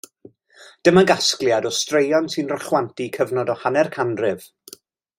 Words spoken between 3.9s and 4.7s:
canrif.